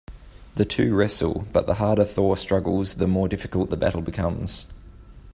[0.55, 4.65] The two wrestle but the harder Thor struggles the more difficult the battle becomes.